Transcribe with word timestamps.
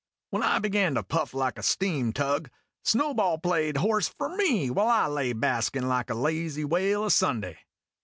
When 0.31 0.41
I 0.41 0.57
began 0.57 0.95
to 0.95 1.03
puff 1.03 1.31
like 1.31 1.59
a 1.59 1.61
steam 1.61 2.11
tug, 2.11 2.49
Snowball 2.83 3.37
played 3.37 3.77
horse 3.77 4.07
for 4.07 4.35
me 4.35 4.71
while 4.71 4.87
I 4.87 5.05
lay 5.05 5.31
baskin' 5.31 5.87
like 5.87 6.09
a 6.09 6.15
lazy 6.15 6.65
whale 6.65 7.03
o' 7.03 7.09
Sunday. 7.09 7.59